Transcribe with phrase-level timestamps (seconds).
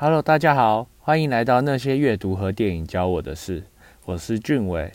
[0.00, 3.64] Hello，大家好，欢迎来到那些阅读和电影教我的事。
[4.04, 4.92] 我是俊伟。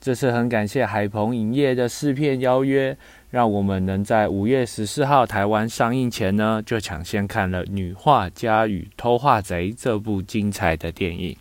[0.00, 2.98] 这次很感谢海鹏影业的试片邀约，
[3.30, 11.36] 让我们能在五月十四号台湾上映前呢，就抢先看了《女画家与偷画贼》这部精彩的电影。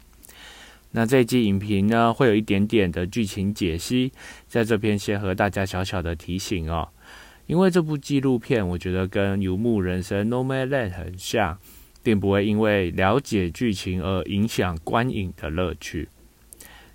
[0.91, 4.12] 那这一集影评呢，会有一点点的剧情解析，
[4.48, 6.89] 在这边先和大家小小的提醒哦，
[7.48, 11.57] 因为这部纪录片我觉得跟《游牧人生》No Man Land 很像，
[12.04, 16.10] 并不会因为了解剧情而影响观影的乐趣。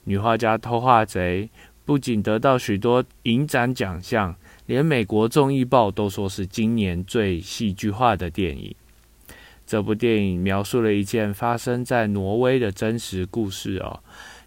[0.04, 1.50] 女画家偷画贼
[1.84, 8.74] 不仅得到许多影展奖项，连美国众议报都说是今年最戏剧化的电影。
[9.66, 14.00] 这部电影描述了一件发生在挪威的真实故事哦。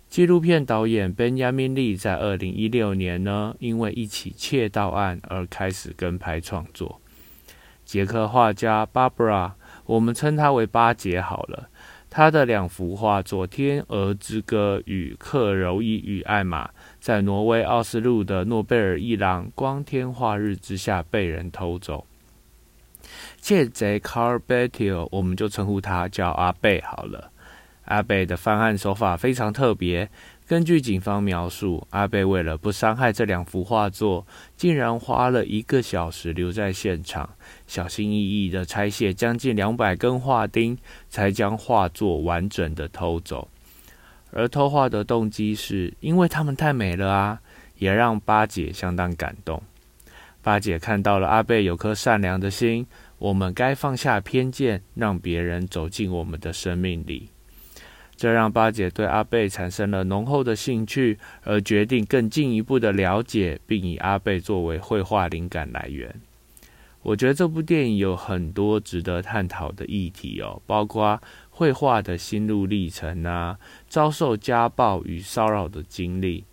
[0.10, 7.00] 纪录片导演 Benjamin Lee 在二零一六年呢，因为一起窃盗案而开始跟拍创作。
[7.86, 9.52] 捷克画家 Barbara，
[9.92, 11.68] 我们称他为巴杰好了。
[12.10, 16.66] 他的两幅画作《天鹅之歌》与《克柔伊与艾玛》
[17.02, 22.06] 在挪威奥斯陆的诺贝尔一廊光天化日之下被人偷走。
[23.42, 27.30] 窃贼 Carl Bettiel，我们就称呼他叫阿贝好了。
[27.86, 30.10] 阿贝的犯案手法非常特别。
[30.52, 37.30] 根据警方描述，阿贝为了不伤害这两幅画作，竟然花了一个小时留在现场，
[37.68, 43.48] 小心翼翼地拆卸将近两百根画钉，才将画作完整的偷走。
[44.34, 47.40] 而偷画的动机是因为他们太美了啊，
[47.78, 49.64] 也让八姐相当感动。
[50.42, 52.86] 八姐看到了阿贝有颗善良的心，
[53.20, 57.30] 我们该放下偏见，让别人走进我们的生命里。
[58.22, 66.14] 这让八姐对阿贝产生了浓厚的兴趣，而决定更进一步的了解，并以阿贝作为绘画灵感来源。
[67.02, 71.20] 我觉得这部电影有很多值得探讨的议题哦，包括
[71.50, 73.58] 绘画的心路历程啊，
[73.90, 76.44] 遭受家暴与骚扰的经历，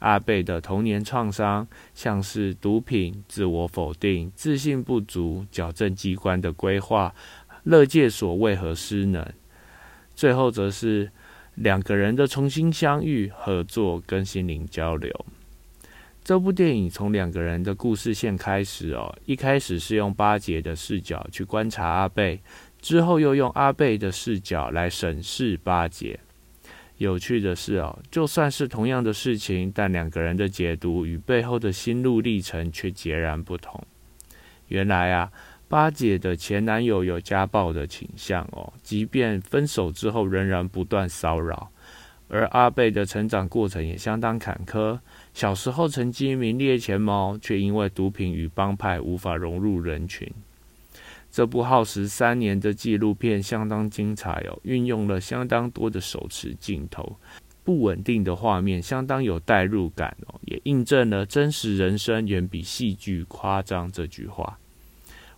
[0.00, 7.14] 阿贝的童年创伤，像是毒品、自我否定、自信不足、矫正机关的规划、
[7.62, 9.26] 乐界所为何失能。
[10.16, 11.10] 最后则是
[11.54, 15.24] 两个人的重新相遇、合作跟心灵交流。
[16.22, 22.40] 这部电影从两个人的故事线开始哦，一开始是用巴杰的视角去观察阿贝，
[22.80, 26.18] 之后又用阿贝的视角来审视巴杰。
[26.98, 33.82] 有趣的是哦，就算是同样的事情，但两个人的解读与背后的心路历程却截然不同。
[34.68, 35.30] 原来啊。
[35.68, 41.70] 八姐的前男友有家暴的倾向哦，即便分手之后仍然不断骚扰。
[42.28, 44.98] 而阿贝的成长过程也相当坎坷，
[45.34, 50.30] 小时候曾经名列前茅，却因为毒品与帮派无法融入人群。
[51.30, 57.16] 这部耗时三年的纪录片相当精彩哦，运用了相当多的手持镜头，
[57.62, 64.58] 不稳定的画面相当有代入感哦，也印证了真实人生远比戏剧夸张这句话。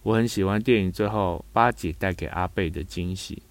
[0.06, 3.42] 我很喜欢电影最后八姐带给阿贝的惊喜。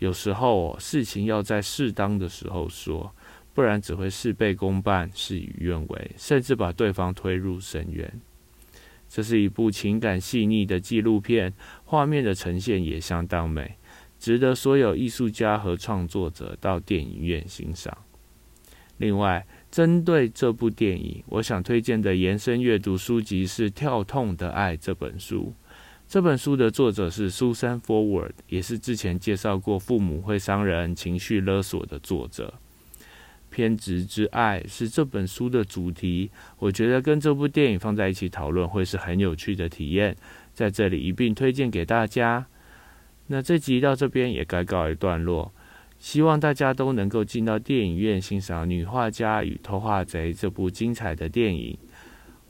[0.00, 3.14] 有时候事情要在适当的时候说，
[3.54, 8.20] 不然只会事倍功半、事与愿违，甚至把对方推入深渊。
[9.08, 11.54] 这是一部情感细腻的纪录片，
[11.84, 13.76] 画面的呈现也相当美，
[14.18, 17.96] 值得所有艺术家和创作者到电影院欣赏。
[18.96, 25.54] 另外，针对这部电影，我想推荐的延伸阅读书籍是《跳痛的爱》这本书。
[26.12, 32.52] 这本书的作者是 Susan Forward，也是之前介绍过《父母会伤人、情绪勒索》的作者。
[33.48, 40.14] 偏执之爱是这本书的主题，我觉得跟这部电影放在一起讨论会是很有趣的体验，
[40.52, 42.44] 在这里一并推荐给大家。
[43.28, 45.50] 那这集到这边也该告一段落，
[45.98, 51.78] 希望大家都能够进到电影院欣赏《女画家与偷画贼》这部精彩的电影。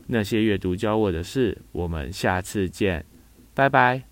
[0.08, 3.06] 那些阅读教我的事，我们下次见。
[3.54, 4.11] 拜拜。